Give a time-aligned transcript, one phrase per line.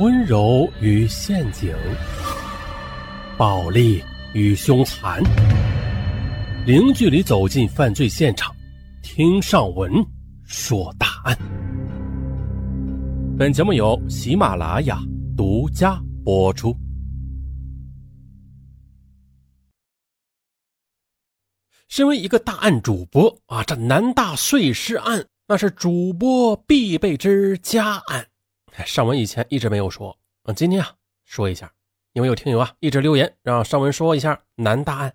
[0.00, 1.72] 温柔与陷阱，
[3.38, 4.02] 暴力
[4.32, 5.22] 与凶残，
[6.66, 8.52] 零距离走进犯罪现场，
[9.04, 9.92] 听上文
[10.42, 11.38] 说大案。
[13.38, 14.98] 本节目由喜马拉雅
[15.36, 16.76] 独家播出。
[21.86, 28.26] 身为一个大案主播啊，这南大碎尸案那是主播必备之佳案。
[28.84, 31.72] 尚文以前一直没有说，嗯，今天啊说一下，
[32.12, 35.14] 因为有听友啊一直留言让尚文说一下南大案。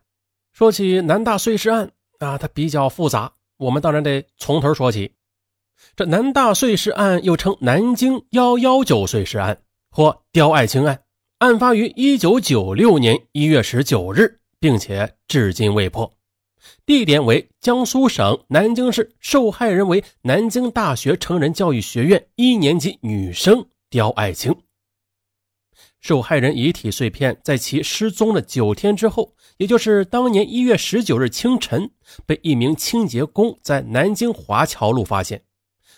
[0.54, 5.14] 说起南大碎尸案啊，它比较复杂，我们当然得从头说起。
[5.96, 11.04] 这南大碎尸案又称南京幺幺九碎尸案或刁爱青案，
[11.38, 16.12] 案发于一九九六年一月十九日，并且至今未破。
[16.86, 24.56] 地点为江苏省南京市，受害人为南京大学成人教育学院一年级女生刁爱青。
[26.02, 31.92] 受害人遗体碎片在其失踪的九天之后，也就是当年一月十九日清晨，
[32.26, 35.44] 被一名清洁工在南京华侨路发现。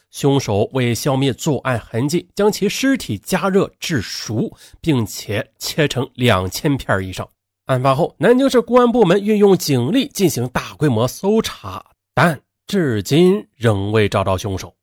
[0.10, 7.30] 凶手为消灭作案痕迹，将其尸体加热至熟，并且切成两千片以上。
[7.66, 14.74] 案发后，南京市公安部门运用警力进行大规模搜查，但至今仍未找到凶手。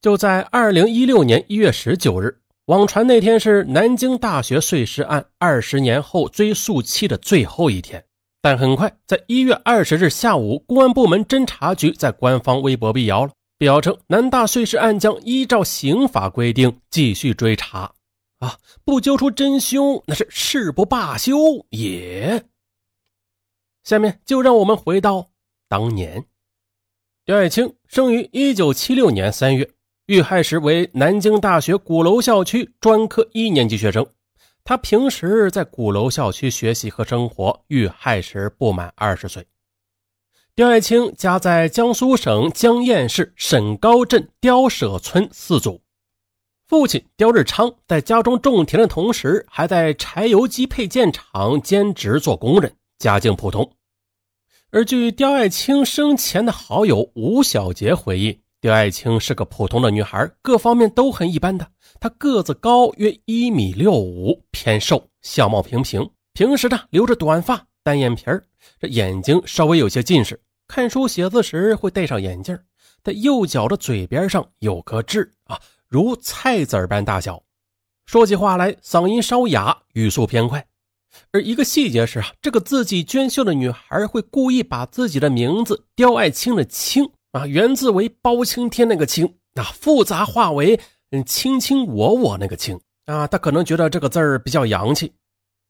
[0.00, 8.04] 就在二零一六年一月十九日，网传那天是南京大学碎尸案二十年后追诉期的最后一天，
[8.40, 17.92] 但很快在一月二十日下午，公安部门侦查局在官方微博辟谣了，表称南大碎尸案将依照刑法规定继续追查。
[18.40, 18.58] 啊！
[18.84, 22.44] 不揪出真凶，那是誓不罢休也。
[23.82, 25.30] 下面就让我们回到
[25.68, 26.26] 当年。
[27.24, 29.70] 刁爱青生于一九七六年三月，
[30.06, 34.06] 遇害时为南京大学鼓楼校区专科一年级学生。
[34.64, 39.46] 他平时在鼓楼校区学习和生活，遇害时不满二十岁。
[40.54, 45.80] 刁爱青家在江苏省江堰市沈高镇刁舍村四组。
[46.70, 53.68] 父亲刁日昌在家中种田的同时，还在柴油机配件厂兼职做工人，家境普通。
[54.70, 61.66] 而据刁爱青生前的好友吴小杰回忆，刁爱青是个普通的女孩，各方面都很一般的。
[61.98, 66.08] 她个子高，约一米六五，偏瘦，相貌平平。
[66.34, 68.44] 平时呢，留着短发，单眼皮儿，
[68.78, 72.56] 这眼睛稍微有些近视，看书写字时会戴上眼镜。
[73.02, 75.58] 在右脚的嘴边上有颗痣啊。
[75.90, 77.42] 如菜籽般大小，
[78.06, 80.64] 说起话来嗓音稍哑，语速偏快。
[81.32, 90.78] 而一个细节是啊，这个字迹娟秀的女孩会故意把自己的名字刁爱青的青啊，原字为包青天那个青，那复杂化为
[91.10, 95.12] 嗯卿卿我我那个卿啊，她可能觉得这个字儿比较洋气。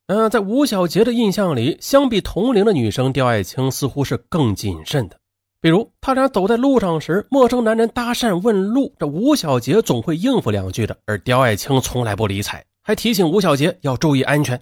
[0.09, 5.20] 嗯，在吴小杰的印象里，相比同龄的女生，刁爱青似乎是更谨慎的。
[5.63, 14.59] 比如，他俩走在路上时，陌生男人搭讪问路，这吴小杰总会应付两句的，而刁爱青从来不理睬，还提醒吴小杰要注意安全。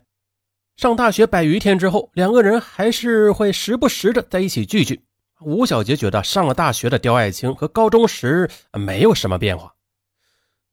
[0.77, 5.01] 上大学百余天之后，两个人还是会时不时的在一起聚聚。
[5.41, 9.73] 吴小杰觉得上了大学的刁爱青和高中时没有什么变化，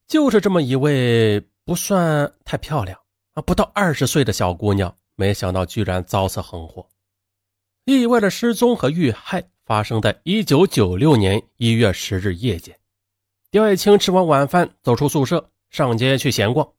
[0.08, 3.00] 就是这么一位不算太漂亮
[3.36, 6.88] 啊，不到二十岁的小姑娘，没想到居然遭此横祸，
[7.86, 9.44] 意外的失踪和遇害。
[9.66, 12.78] 发生在一九九六年一月十日夜间，
[13.50, 16.70] 刁爱青吃完晚饭，走出宿舍，上街去闲逛。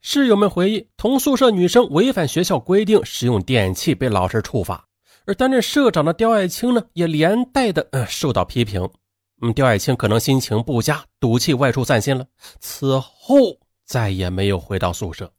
[0.00, 4.86] 室友们回忆，同宿舍女生违反学校规定使用电器，被老师处罚。
[5.26, 8.88] 而担任社长的刁爱青呢，也连带的呃受到批评。
[9.42, 12.24] 嗯，刁爱青可能心情不佳，赌气外出散心了。
[12.60, 15.32] 此后再也没有回到宿舍。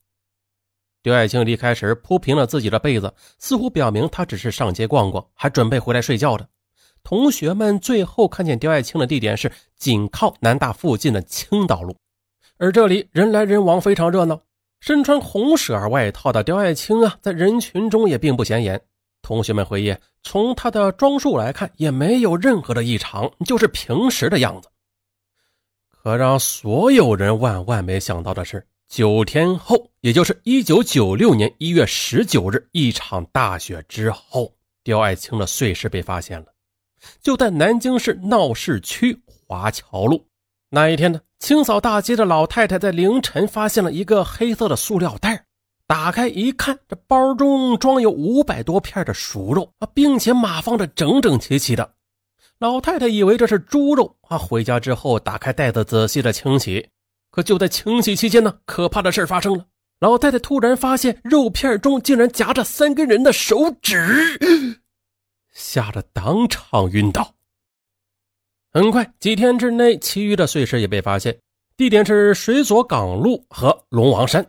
[1.02, 6.46] 刁爱青离开时铺平了自己的被子，似乎表明他只是上街逛逛，还准备回来睡觉的。
[7.10, 11.96] 同学们最后看见刁爱青的地点是紧靠南大附近的青岛路，
[12.60, 14.40] 而这里人来人往，非常热闹。
[14.80, 18.80] 身穿红色外套的刁爱青啊，在人群中也并不显眼。
[19.24, 24.70] 同学们回忆，从他的装束来看，也没有任何的异常，就是平时的样子。
[25.90, 34.54] 可让所有人万万没想到的是，九天后，也就是一九九六年一月十九日，一场大雪之后，
[34.84, 36.46] 刁爱青的碎尸被发现了。
[37.22, 40.26] 就在南京市闹市区华侨路
[40.70, 45.46] 那一天呢，清扫大街的老太太在凌晨发现了一个黑色的塑料袋，
[45.88, 51.94] 打开一看，这包中装有五百多片的熟肉啊，并且码放的整整齐齐的。
[52.60, 56.90] 老太太以为这是猪肉啊，回家之后打开袋子仔细的清洗，
[57.32, 59.66] 可就在清洗期间呢，可怕的事发生了。
[60.02, 64.79] 老太太突然发现肉片中竟然夹着三根人的手指，
[65.70, 67.36] 吓得当场晕倒。
[68.72, 71.40] 很快，几天之内，其余的碎尸也被发现，
[71.78, 74.44] 地点是水左港路和龙王山，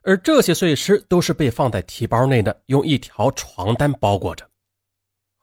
[0.00, 4.48] 而这些碎尸都是被放在提包内的，用一条床单包裹着。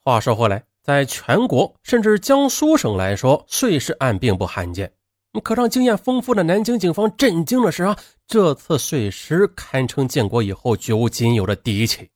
[0.04, 4.92] 话说回来，在全国甚至江苏省来说，碎尸案并不罕见。
[5.44, 7.96] 可让经验丰富的南京警方震惊的是啊，
[8.26, 12.10] 这次碎尸堪称建国以后绝无仅有的第一起。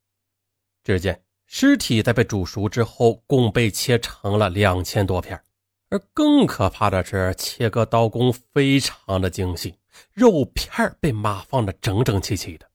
[0.83, 1.19] 只见
[1.57, 5.41] 尸体在被煮熟之后，共被切成了两千多片，
[5.89, 9.73] 而更可怕的是，切割刀工非常的精细，
[10.11, 12.69] 肉片被码放的整整齐齐的。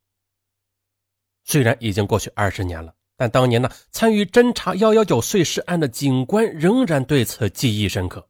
[1.44, 8.26] 虽然已经过去二十年了，但当年呢，参与侦查幺幺九碎尸案的警官仍然对此记忆深刻。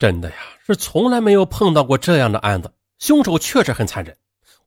[0.00, 0.36] 真的呀，
[0.66, 2.72] 是从来没有碰到过这样的案子。
[2.98, 4.18] 凶手确实很残忍。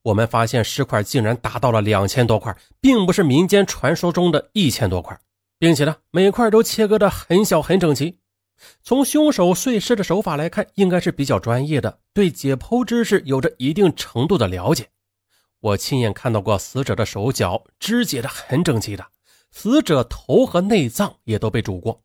[0.02, 5.20] 我们发现尸块竟然达到了两千多块，并不是民间传说中的一千多块，
[5.58, 8.20] 并且呢，每块都切割的很小很整齐。
[8.82, 14.88] 从凶手碎尸的手法来看，应该是比较专业的，对解剖知识有着一定程度的了解。
[15.60, 19.06] 我亲眼看到过死者的手脚肢解的很整齐的，
[19.52, 22.02] 死者头和内脏也都被煮过。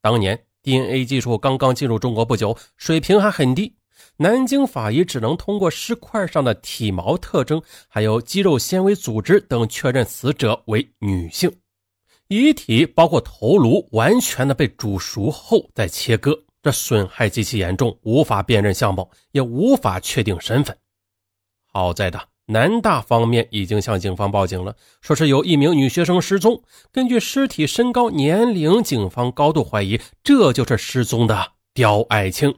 [0.00, 0.44] 当年。
[0.62, 3.74] DNA 技术刚刚进入中国不久，水平还很低。
[4.16, 11.50] 南京法医只能通过尸块上的体毛特征，还有肌肉纤维组织等，确认死者为女性。
[12.28, 20.76] 遗体包括头颅完全的被煮熟后再切割，这损害极其严重，无法辨认相貌，也无法确定身份。
[21.72, 22.20] 好在的。
[22.46, 26.60] 南大方面已经向警方报警了，说是有一名女学生失踪。
[26.90, 32.52] 根据尸体身高、年龄，警方高度怀疑这就是失踪的刁爱青。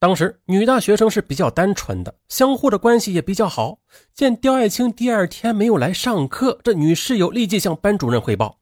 [0.00, 3.80] 当时女大学生是比较单纯的，相互的关系也比较好。
[4.14, 8.60] 见刁爱青第二天没有来上课，这女室友立即向班主任汇报。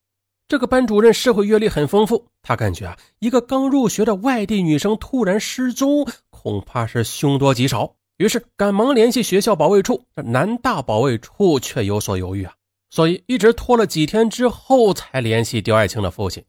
[0.48, 7.94] 这个班主任社会阅历很丰富，他感觉啊，一个刚入学的外地女生突然失踪，恐怕是凶多吉少。
[8.16, 12.54] 于是赶忙联系学校保卫处，这南大保卫处却有所犹豫啊，
[12.90, 16.42] 所以一直拖了几天之后才联系刁爱青的父亲，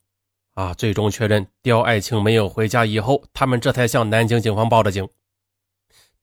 [0.59, 5.07] 啊，最终确认刁爱青没有回家以后，他们这才向南京警方报的警。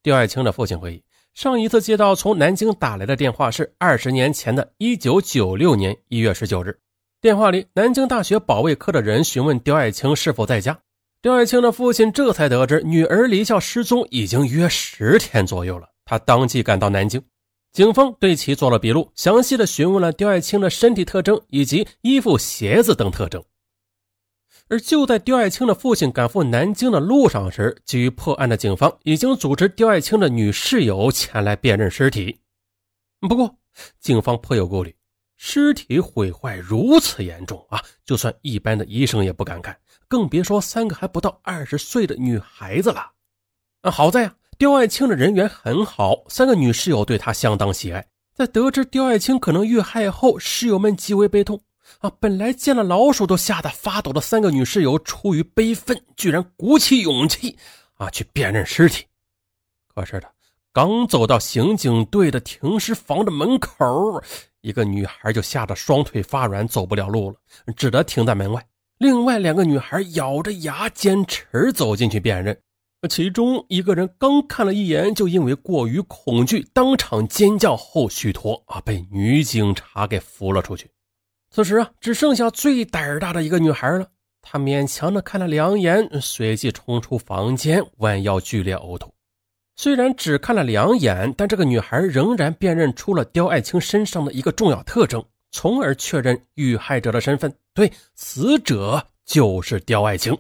[0.03, 1.03] 刁爱青的父亲回忆，
[1.33, 6.79] 上一次接到从南京打来的电话是二十年前的一九九六年一月十九日，
[7.19, 10.79] 电话里南京大学保卫科的人询问刁爱青是否在家。
[11.23, 17.23] 刁爱青的父亲这才得知女儿离校失踪已经约十天左右了，他当即赶到南京，
[17.73, 23.43] 警方对其做了笔录，详细的询问了刁爱青的身体特征以及衣服、鞋子等特征。
[24.69, 32.41] 而就在刁爱青的父亲赶赴南京的路上时，急于破案的警方已经组织刁爱青的女室友前来辨认尸体。
[33.21, 33.57] 不过，
[34.01, 34.95] 警方颇有顾虑，
[35.37, 39.77] 尸体毁坏如此严重啊，就算一般的医生也不敢看。
[40.09, 43.13] 更别说三个还不到二十岁的女孩子了。
[43.83, 48.09] 啊，好在啊，刁爱青的人缘很好，三个女室友对她相当喜爱。
[48.35, 51.61] 在得知刁爱青可能遇害后，室友们极为悲痛。
[52.01, 57.57] 啊，本来见了老鼠都吓得发抖的三个女室友，出于悲愤，居然鼓起勇气
[57.95, 59.05] 啊去辨认尸体。
[59.95, 60.29] 可是的，
[60.73, 64.23] 刚走到刑警队的停尸房的门口，
[64.61, 67.37] 一个女孩就吓得双腿发软，走不了路了，
[67.75, 68.67] 只得停在门外。
[68.99, 72.59] 另外两个女孩咬着牙坚持走进去辨认，
[73.09, 80.91] 其中一个人刚看了一眼，就因为过于恐惧，当场尖叫后虚脱啊，被女警察给扶了出去。
[81.57, 84.07] 此时啊，只剩下最胆儿大的一个女孩了，
[84.43, 89.11] 她勉强的看了两眼，随即冲出房间，弯腰剧烈呕吐。
[89.75, 95.25] 虽然只看了两眼，但这个女孩仍然辨认出了刁爱青身上的一个重要特征。
[95.51, 100.37] 从而确认遇害者的身份，对，死者就是刁爱青。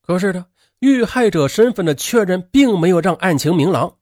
[0.00, 0.46] 可是呢，
[0.78, 3.94] 遇害者身份的确认并没有让案情明朗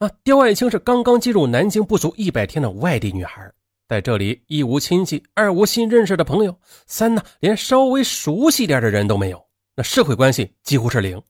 [0.00, 0.10] 啊。
[0.24, 3.48] 刁爱青是刚刚进入南京不足一百天的外地女孩，
[3.86, 11.22] 在这里一无亲戚，二无新认识的朋友，三呢连稍微熟悉点的人都没有，那社会关系几乎是零，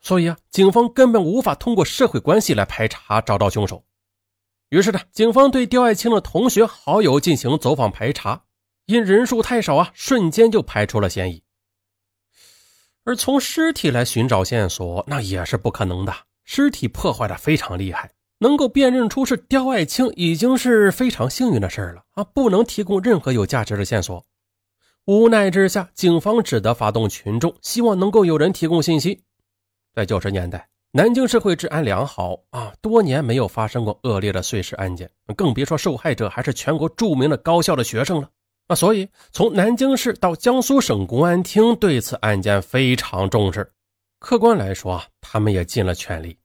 [0.00, 3.84] 所以啊，警方根本无法通过社会关系来排查找到凶手。
[4.68, 8.44] 于是呢，警方对刁爱青的同学好友进行走访排查，
[8.86, 11.42] 因人数太少啊，瞬间就排除了嫌疑。
[13.04, 16.12] 而从尸体来寻找线索，那也是不可能的。
[16.44, 22.24] 尸体破坏的非常厉害，能够辨认出是刁爱青，已经是非常幸运的事了啊！
[22.24, 24.24] 不能提供任何有价值的线索。
[25.04, 29.22] 无奈之下，警方只得发动群众，希望能够有人提供信息。
[29.94, 30.68] 在九十年代。
[30.92, 38.30] 南京社会治安良好啊，多年没有发生过恶劣的碎尸案件，更别说受害者还是全国著名的高校的学生了
[38.68, 38.74] 啊。
[38.74, 43.70] 所以，从南京市到江苏省公安厅对此案件非常重视。
[44.20, 46.38] 客观来说啊，他们也尽了全力。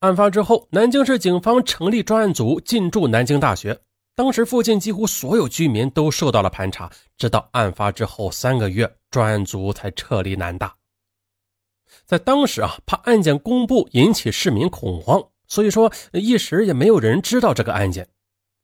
[0.00, 3.78] 案发之后，南京市警方成立专案组进驻南京大学。
[4.14, 10.74] 当时附近几乎所有居民都受到了盘查，直到案发之后三个月，专案组才撤离南大。
[12.06, 18.08] 在当时啊，怕案件公布引起市民恐慌，所以说一时也没有人知道这个案件。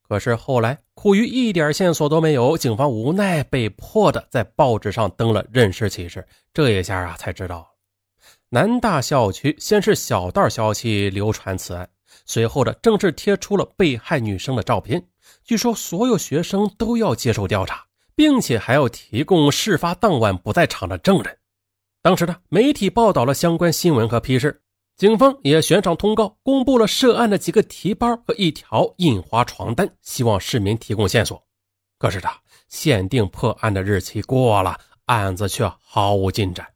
[0.09, 6.27] 可是后来苦于一点线索都没有，警方无奈被迫的在报纸上登了认尸启事。
[6.55, 7.69] 这一下啊，才知道
[8.57, 11.87] 南大校区先是小道消息流传此案，
[12.25, 15.07] 随后的正式贴出了被害女生的照片。
[15.45, 17.85] 据说所有学生都要接受调查，
[18.15, 21.37] 并且还要提供事发当晚不在场的证人。
[22.01, 24.63] 当时呢，媒体报道了相关新闻和批示，
[24.97, 31.47] 警方也悬赏通告，公布了涉案的几个提包和一条印花床单，希望市民提供线索。
[31.99, 32.31] 可是的，
[32.71, 36.67] 限定破案的日期过了，案子却毫无进展。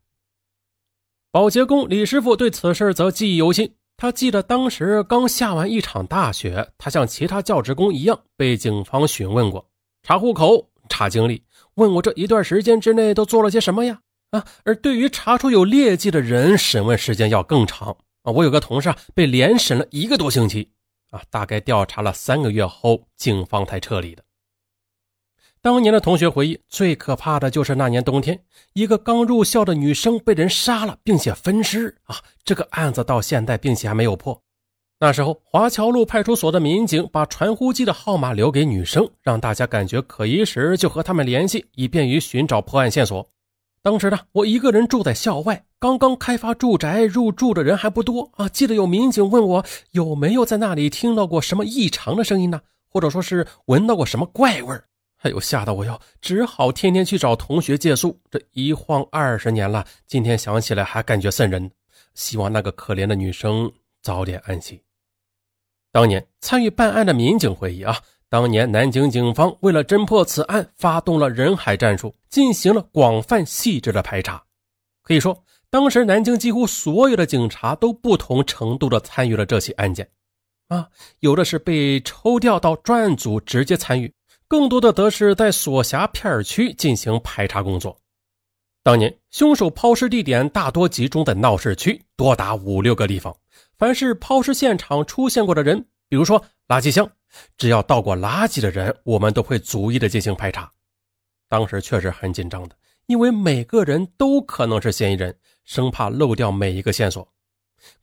[1.32, 9.70] 保洁工李师傅对此事则记忆犹新，他记得当时刚下完一场大雪，他像其他教职工一样被警方询问过，
[10.02, 11.44] 查户口、查经历，
[11.74, 14.00] 问我这一段时间之内都做了些什么呀？
[14.32, 18.32] 啊，而对于查出有劣迹的人，审问时间要更长啊！
[18.32, 20.72] 我有个同事啊，被连审了一个多星期
[21.10, 24.24] 啊，大概调查了三个月后，警方才撤离的。
[25.62, 28.40] 当年的同学回忆，最可怕的就是那年冬天，
[28.72, 32.16] 一个刚入校的女生被人杀了，并且分尸啊！
[32.42, 34.40] 这个案子到现在并且还没有破。
[34.98, 43.28] 那时候，华侨路派出所的民警把传呼机的号码留给女生，让大家感觉可疑时就和他们联系，以便于寻找破案线索。
[43.82, 48.48] 当时呢，我一个人住在校外，刚刚开发住宅，入住的人还不多啊。
[48.48, 54.84] 记得有民警问我有没有在那里听到过什么异常的声音呢，或者说是闻到过什么怪味儿。
[55.20, 58.20] 哎呦，吓得我哟，只好天天去找同学借宿。
[58.30, 61.70] 这一晃二十年了，今天想起来还感觉瘆人。
[62.14, 63.70] 希望那个可怜的女生
[64.02, 64.82] 早点安息。
[65.92, 67.96] 当年参与办案的民警回忆啊。
[68.28, 74.40] 当年南京警方为了侦破此案，发动了人海战术，进行了广泛细致的排查。
[75.02, 80.08] 可以说，当时南京几乎所有的警察都不同程度的参与了这起案件。
[80.68, 84.14] 啊，有的是被抽调到专案组直接参与，
[84.50, 87.96] 更多的则是在所辖片区进行排查工作。
[88.82, 93.32] 当年凶手抛尸地点大多集中在闹市区，多达五六个地方。
[93.78, 97.08] 凡是抛尸现场出现过的人，比如说垃圾箱。
[97.56, 100.68] 只要倒过垃圾的人，我们都会逐一的进行排查。
[101.48, 102.74] 当时确实很紧张的，
[103.06, 105.32] 因为每个人都可能是嫌疑人，
[105.64, 107.32] 生怕漏掉每一个线索。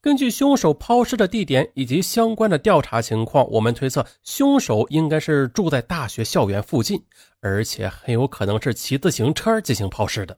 [0.01, 7.03] 根据凶手抛尸的地点以及相关的调查情况，我们推测凶手应该是住在大学校园附近，
[7.41, 10.37] 而且很有可能是骑自行车进行抛尸的。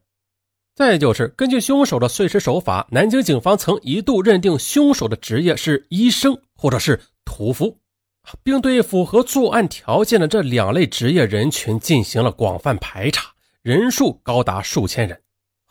[0.75, 7.77] 再就是根据凶手的碎尸手法，南京警方曾一度认定凶手的职业是医生或者是屠夫。
[8.43, 13.31] 并对符合作案条件的这两类职业人群进行了广泛排查，
[13.63, 15.19] 人数高达数千人。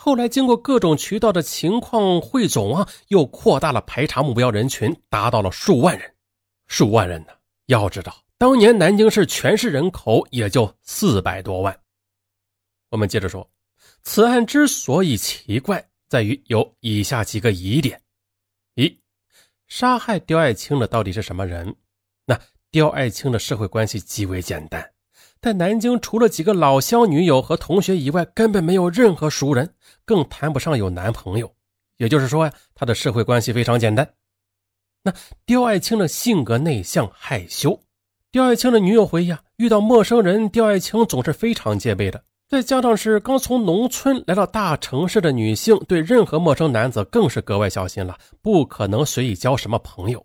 [0.08, 6.14] 后来经过各种渠道的情况汇总啊，又扩大了排查目标人群，达到了数万人。
[6.66, 7.32] 数万人呢？
[7.66, 11.78] 要知道，当年南京市全市人口也就四百多万。
[12.88, 13.46] 我们接着说，
[14.02, 18.00] 此案之所以奇怪，在于有以下几个疑点：
[18.76, 18.98] 一，
[19.66, 21.76] 杀害刁爱青的到底是什么人？
[22.24, 24.90] 那刁爱青的社会关系极为简单，
[25.40, 31.54] 在南京除了几个老乡女友和同学以外，根本没有任何熟人，更谈不上有男朋友。
[31.96, 34.08] 也就是说呀，他的社会关系非常简单。
[35.02, 35.12] 那
[35.46, 37.80] 刁爱青的性格内向害羞，
[38.30, 42.24] 刁爱青的女友回忆啊，遇到陌生人，刁爱青总是非常戒备的。
[42.48, 50.24] 再加上是刚从农村来到大城市的女性，对任何陌生男子更是格外小心了，不可能随意交什么朋友。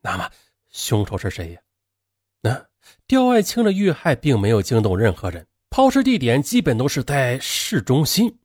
[0.00, 0.30] 那么。
[0.70, 1.60] 凶手是谁呀？
[2.42, 2.67] 那
[3.08, 8.36] 刁爱青的遇害并没有惊动任何人，抛尸地点基本都是在市中心。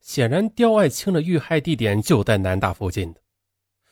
[0.00, 3.20] 显然，刁爱青的遇害地点就在南大附近的。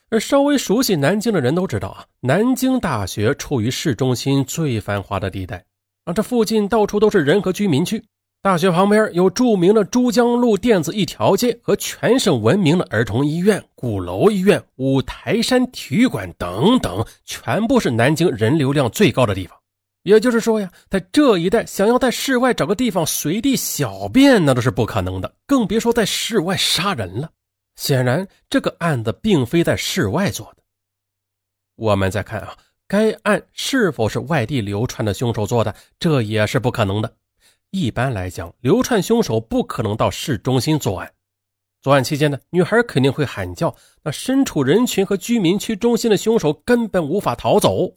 [0.09, 5.65] 而稍微熟悉南京的人都知道啊，南京大学处于市中心最繁华的地带
[6.05, 8.01] 啊，这附近到处都是人和居民区。
[8.41, 19.57] 大学旁边有著名的珠江路电子一条街和全省闻名的儿童医院、鼓楼医院、五台山体育馆等等，全部是南京人流量最高的地方。
[20.03, 27.29] 也就是说呀，在这一带想要在室外找个地方随地小便，那都是不可能的，更别说在室外杀人了。
[27.75, 30.63] 显然，这个案子并非在室外做的，
[31.75, 35.73] 我们再看啊，该案是否是外地流窜的凶手做的？
[35.99, 37.13] 这也是不可能的。
[37.69, 41.09] 一般来讲，流窜凶手不可能到市中心作案。
[41.81, 47.95] 作案期间呢，女孩肯定会喊叫，那身处人群和居民区中心的凶手根本无法逃走。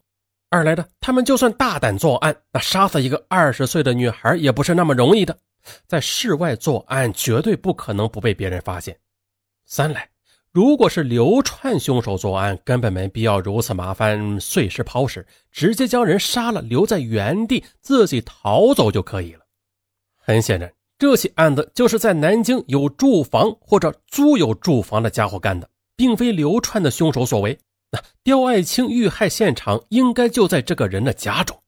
[0.50, 5.36] 二来的，他们就算大胆作案，那杀死一个二十岁的女孩也不是那么容易的。
[5.86, 8.96] 在室外作案，绝对不可能不被别人发现。
[9.64, 10.08] 三来，
[10.52, 19.40] 如果是流窜凶手作案，根本没必要如此麻烦碎尸抛尸，直接将人杀了，留在原地自己逃走就可以了。
[20.16, 27.58] 很显然，这起案子就是在南京有住房或者租有住房的家伙干的，并非流窜的凶手所为。
[27.94, 31.62] 那刁爱青遇害现场应该就在这个人的家中。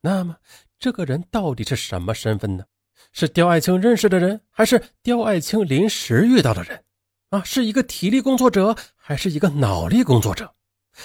[0.00, 0.36] 那么，
[0.78, 2.64] 这个人到底是什么身份呢？
[3.10, 6.84] 是刁爱青认识的人，还是刁爱青临时遇到的人？
[7.30, 10.54] 啊，是一个体力工作者，还是一个脑力工作者？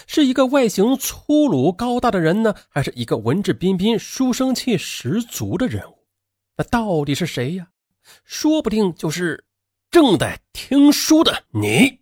[0.05, 6.05] 是一个外形粗鲁高大的人呢，还是一个文质彬彬、书生气十足的人物？
[6.55, 7.69] 那到底是谁呀？
[8.25, 9.43] 说不定就是
[9.89, 11.99] 正在听书的你。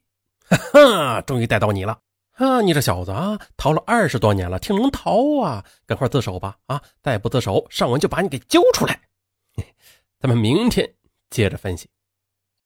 [0.49, 1.97] 哈哈，终于逮到你了！
[2.37, 5.65] 啊，你这小子啊，逃了二十多年了，挺能逃啊！
[5.87, 6.57] 赶快自首吧！
[6.67, 8.99] 啊，再不自首，上文就把你给揪出来。
[10.21, 10.93] 咱们明天
[11.31, 11.89] 接着分析。